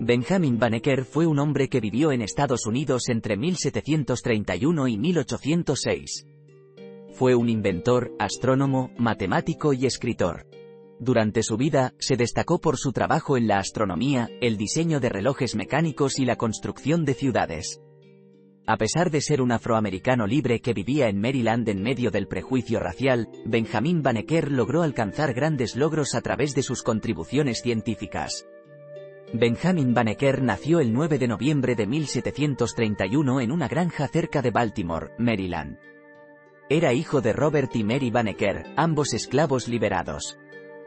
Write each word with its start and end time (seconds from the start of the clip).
Benjamin 0.00 0.60
Banneker 0.60 1.04
fue 1.04 1.26
un 1.26 1.40
hombre 1.40 1.68
que 1.68 1.80
vivió 1.80 2.12
en 2.12 2.22
Estados 2.22 2.66
Unidos 2.66 3.08
entre 3.08 3.36
1731 3.36 4.86
y 4.86 4.96
1806. 4.96 6.26
Fue 7.14 7.34
un 7.34 7.48
inventor, 7.48 8.12
astrónomo, 8.20 8.92
matemático 8.96 9.72
y 9.72 9.86
escritor. 9.86 10.46
Durante 11.00 11.42
su 11.42 11.56
vida, 11.56 11.94
se 11.98 12.16
destacó 12.16 12.60
por 12.60 12.76
su 12.76 12.92
trabajo 12.92 13.36
en 13.36 13.48
la 13.48 13.58
astronomía, 13.58 14.30
el 14.40 14.56
diseño 14.56 15.00
de 15.00 15.08
relojes 15.08 15.56
mecánicos 15.56 16.20
y 16.20 16.24
la 16.24 16.36
construcción 16.36 17.04
de 17.04 17.14
ciudades. 17.14 17.80
A 18.68 18.76
pesar 18.76 19.10
de 19.10 19.20
ser 19.20 19.42
un 19.42 19.50
afroamericano 19.50 20.28
libre 20.28 20.60
que 20.60 20.74
vivía 20.74 21.08
en 21.08 21.20
Maryland 21.20 21.68
en 21.68 21.82
medio 21.82 22.12
del 22.12 22.28
prejuicio 22.28 22.78
racial, 22.78 23.28
Benjamin 23.46 24.02
Banneker 24.02 24.52
logró 24.52 24.82
alcanzar 24.82 25.34
grandes 25.34 25.74
logros 25.74 26.14
a 26.14 26.20
través 26.20 26.54
de 26.54 26.62
sus 26.62 26.84
contribuciones 26.84 27.62
científicas. 27.62 28.44
Benjamin 29.32 29.92
Banneker 29.92 30.42
nació 30.42 30.80
el 30.80 30.90
9 30.94 31.18
de 31.18 31.28
noviembre 31.28 31.74
de 31.74 31.86
1731 31.86 33.42
en 33.42 33.52
una 33.52 33.68
granja 33.68 34.08
cerca 34.08 34.40
de 34.40 34.50
Baltimore, 34.50 35.10
Maryland. 35.18 35.78
Era 36.70 36.94
hijo 36.94 37.20
de 37.20 37.34
Robert 37.34 37.76
y 37.76 37.84
Mary 37.84 38.10
Banneker, 38.10 38.64
ambos 38.76 39.12
esclavos 39.12 39.68
liberados. 39.68 40.38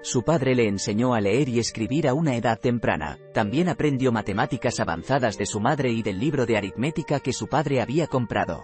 Su 0.01 0.23
padre 0.23 0.55
le 0.55 0.67
enseñó 0.67 1.13
a 1.13 1.21
leer 1.21 1.49
y 1.49 1.59
escribir 1.59 2.07
a 2.07 2.15
una 2.15 2.35
edad 2.35 2.59
temprana, 2.59 3.19
también 3.31 3.69
aprendió 3.69 4.11
matemáticas 4.11 4.79
avanzadas 4.79 5.37
de 5.37 5.45
su 5.45 5.59
madre 5.59 5.91
y 5.91 6.01
del 6.01 6.17
libro 6.17 6.47
de 6.47 6.57
aritmética 6.57 7.19
que 7.19 7.33
su 7.33 7.45
padre 7.47 7.79
había 7.79 8.07
comprado. 8.07 8.63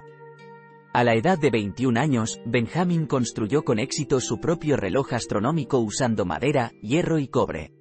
A 0.91 1.03
la 1.03 1.13
edad 1.13 1.37
de 1.37 1.51
21 1.51 1.99
años, 1.99 2.41
Benjamin 2.47 3.05
construyó 3.05 3.63
con 3.63 3.77
éxito 3.77 4.21
su 4.21 4.39
propio 4.39 4.75
reloj 4.75 5.13
astronómico 5.13 5.77
usando 5.77 6.25
madera, 6.25 6.71
hierro 6.81 7.19
y 7.19 7.27
cobre. 7.27 7.76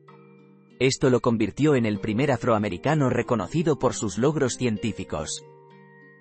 Esto 0.78 1.08
lo 1.08 1.20
convirtió 1.20 1.74
en 1.74 1.86
el 1.86 2.00
primer 2.00 2.30
afroamericano 2.30 3.08
reconocido 3.08 3.78
por 3.78 3.94
sus 3.94 4.18
logros 4.18 4.56
científicos. 4.56 5.42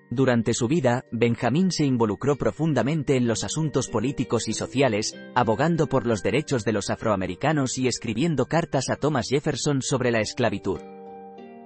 Durante 0.08 0.54
su 0.54 0.66
vida, 0.66 1.04
Benjamín 1.10 1.70
se 1.70 1.84
involucró 1.84 2.36
profundamente 2.36 3.16
en 3.16 3.26
los 3.26 3.44
asuntos 3.44 3.88
políticos 3.88 4.48
y 4.48 4.54
sociales, 4.54 5.14
abogando 5.34 5.88
por 5.88 6.06
los 6.06 6.22
derechos 6.22 6.64
de 6.64 6.72
los 6.72 6.90
afroamericanos 6.90 7.76
y 7.76 7.86
escribiendo 7.88 8.46
cartas 8.46 8.88
a 8.88 8.96
Thomas 8.96 9.26
Jefferson 9.28 9.82
sobre 9.82 10.10
la 10.10 10.20
esclavitud. 10.20 10.78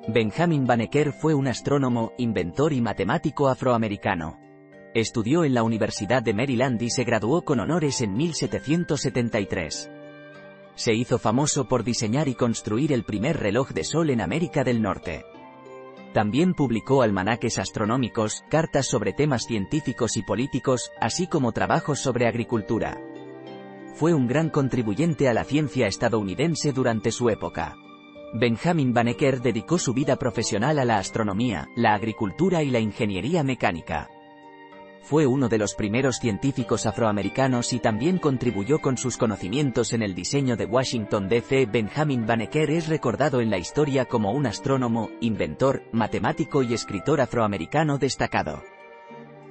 Benjamin 0.09 0.67
Banneker 0.67 1.13
fue 1.13 1.35
un 1.35 1.47
astrónomo, 1.47 2.13
inventor 2.19 2.73
y 2.73 2.81
matemático 2.81 3.49
afroamericano. 3.49 4.39
Estudió 4.95 5.45
en 5.45 5.55
la 5.55 5.63
Universidad 5.63 6.23
de 6.23 6.35
Maryland 6.35 6.83
y 6.83 6.91
se 6.91 7.05
graduó 7.05 7.43
con 7.43 7.61
honores 7.61 8.01
en 8.01 8.15
1773. 8.15 10.00
Se 10.81 10.95
hizo 10.95 11.19
famoso 11.19 11.69
por 11.69 11.85
diseñar 11.85 12.27
y 12.27 12.35
construir 12.35 12.95
el 12.95 13.05
primer 13.05 13.37
reloj 13.37 13.69
de 13.73 13.85
sol 13.85 14.09
en 14.09 14.23
América 14.23 14.65
del 14.65 14.81
Norte. 14.81 15.27
También 16.15 16.55
publicó 16.55 17.03
almanaques 17.03 17.59
astronómicos, 17.59 18.45
cartas 18.49 18.87
sobre 18.87 19.13
temas 19.13 19.45
científicos 19.45 20.17
y 20.17 20.23
políticos, 20.23 20.91
así 20.99 21.27
como 21.27 21.53
trabajos 21.53 21.99
sobre 21.99 22.27
agricultura. 22.27 22.99
Fue 23.97 24.15
un 24.15 24.27
gran 24.27 24.49
contribuyente 24.49 25.29
a 25.29 25.35
la 25.35 25.45
ciencia 25.45 25.87
estadounidense 25.87 26.73
durante 26.73 27.13
su 27.13 27.29
época. 27.29 27.77
Benjamin 28.33 28.95
Banneker 28.95 29.43
dedicó 29.43 29.77
su 29.77 29.93
vida 29.93 30.17
profesional 30.17 30.79
a 30.79 30.87
la 30.87 30.97
astronomía, 30.97 31.69
la 31.77 31.93
agricultura 31.93 32.63
y 32.63 32.71
la 32.71 32.81
ingeniería 32.81 33.43
mecánica. 33.43 34.09
Fue 35.03 35.27
uno 35.27 35.49
de 35.49 35.59
los 35.59 35.75
primeros 35.75 36.17
científicos 36.19 36.87
afroamericanos 36.87 37.73
y 37.73 37.81
también 37.81 38.19
contribuyó 38.19 38.81
con 38.81 38.97
sus 38.97 39.17
conocimientos 39.17 39.93
en 39.93 40.03
el 40.03 40.15
diseño 40.15 40.57
de 40.57 40.67
Washington 40.67 41.29
DC. 41.29 41.67
Benjamin 41.67 42.27
Banneker 42.27 42.71
es 42.71 42.87
recordado 42.89 43.41
en 43.41 43.51
la 43.51 43.59
historia 43.59 44.05
como 44.05 44.33
un 44.33 44.47
astrónomo, 44.47 45.11
inventor, 45.21 45.83
matemático 45.93 46.63
y 46.63 46.75
escritor 46.75 47.21
afroamericano 47.21 47.99
destacado. 47.99 48.63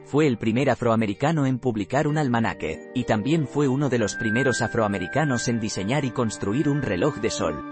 Fue 0.05 0.27
el 0.27 0.37
primer 0.37 0.69
afroamericano 0.69 1.45
en 1.45 1.59
publicar 1.59 2.07
un 2.07 2.17
almanaque, 2.17 2.89
y 2.95 3.03
también 3.03 3.47
fue 3.47 3.67
uno 3.67 3.89
de 3.89 3.99
los 3.99 4.15
primeros 4.15 4.61
afroamericanos 4.61 5.47
en 5.49 5.59
diseñar 5.59 6.05
y 6.05 6.11
construir 6.11 6.69
un 6.69 6.81
reloj 6.81 7.17
de 7.17 7.29
sol. 7.29 7.63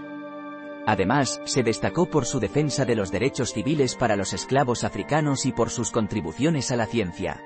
Además, 0.86 1.40
se 1.44 1.62
destacó 1.62 2.06
por 2.06 2.26
su 2.26 2.38
defensa 2.38 2.84
de 2.84 2.94
los 2.94 3.10
derechos 3.10 3.52
civiles 3.52 3.94
para 3.94 4.16
los 4.16 4.32
esclavos 4.32 4.84
africanos 4.84 5.46
y 5.46 5.52
por 5.52 5.70
sus 5.70 5.90
contribuciones 5.90 6.70
a 6.70 6.76
la 6.76 6.86
ciencia. 6.86 7.42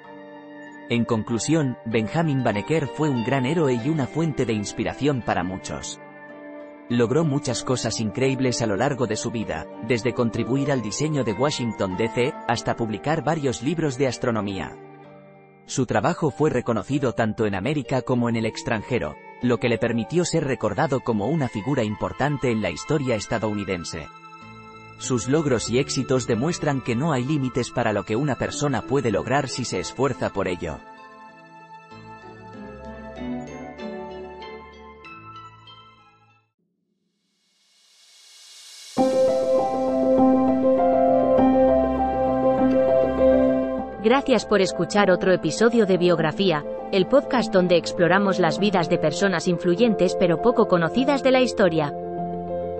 En 0.88 1.04
conclusión, 1.04 1.76
Benjamin 1.86 2.42
Banneker 2.42 2.86
fue 2.86 3.08
un 3.08 3.24
gran 3.24 3.46
héroe 3.46 3.74
y 3.74 3.88
una 3.88 4.06
fuente 4.06 4.44
de 4.44 4.52
inspiración 4.52 5.22
para 5.22 5.44
muchos. 5.44 6.00
Logró 6.88 7.24
muchas 7.24 7.62
cosas 7.62 8.00
increíbles 8.00 8.60
a 8.60 8.66
lo 8.66 8.76
largo 8.76 9.06
de 9.06 9.16
su 9.16 9.30
vida, 9.30 9.66
desde 9.86 10.12
contribuir 10.12 10.70
al 10.70 10.82
diseño 10.82 11.24
de 11.24 11.32
Washington 11.32 11.96
DC, 11.96 12.34
hasta 12.48 12.76
publicar 12.76 13.24
varios 13.24 13.62
libros 13.62 13.96
de 13.96 14.08
astronomía. 14.08 14.76
Su 15.64 15.86
trabajo 15.86 16.30
fue 16.30 16.50
reconocido 16.50 17.14
tanto 17.14 17.46
en 17.46 17.54
América 17.54 18.02
como 18.02 18.28
en 18.28 18.36
el 18.36 18.44
extranjero, 18.44 19.14
lo 19.40 19.58
que 19.58 19.68
le 19.68 19.78
permitió 19.78 20.24
ser 20.24 20.44
recordado 20.44 21.00
como 21.00 21.28
una 21.28 21.48
figura 21.48 21.84
importante 21.84 22.50
en 22.50 22.60
la 22.60 22.70
historia 22.70 23.14
estadounidense. 23.14 24.08
Sus 25.02 25.26
logros 25.26 25.68
y 25.68 25.80
éxitos 25.80 26.28
demuestran 26.28 26.80
que 26.80 26.94
no 26.94 27.12
hay 27.12 27.24
límites 27.24 27.72
para 27.72 27.92
lo 27.92 28.04
que 28.04 28.14
una 28.14 28.36
persona 28.36 28.82
puede 28.82 29.10
lograr 29.10 29.48
si 29.48 29.64
se 29.64 29.80
esfuerza 29.80 30.30
por 30.30 30.46
ello. 30.46 30.78
Gracias 44.04 44.46
por 44.46 44.60
escuchar 44.60 45.10
otro 45.10 45.32
episodio 45.32 45.84
de 45.84 45.98
Biografía, 45.98 46.64
el 46.92 47.08
podcast 47.08 47.52
donde 47.52 47.76
exploramos 47.76 48.38
las 48.38 48.60
vidas 48.60 48.88
de 48.88 48.98
personas 48.98 49.48
influyentes 49.48 50.14
pero 50.16 50.40
poco 50.40 50.68
conocidas 50.68 51.24
de 51.24 51.32
la 51.32 51.40
historia. 51.40 51.92